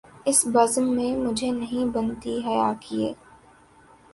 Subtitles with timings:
[0.25, 3.13] اس بزم میں مجھے نہیں بنتی حیا کیے